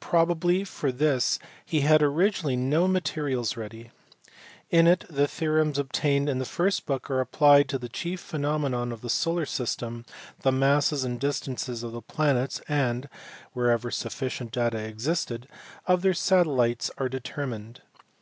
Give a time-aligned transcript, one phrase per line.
[0.00, 3.90] Probably for this he had originally no materials ready.
[4.70, 8.76] In it the theorems obtained in the first book are applied to the chief phenomena
[8.92, 10.04] of the solar system,
[10.40, 13.08] the masses and distances of the planets and
[13.54, 15.48] (whenever sufficient data existed)
[15.86, 17.80] of their satellites are determined.